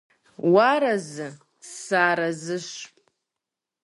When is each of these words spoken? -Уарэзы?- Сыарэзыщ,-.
-Уарэзы?- 0.53 1.27
Сыарэзыщ,-. 1.73 2.69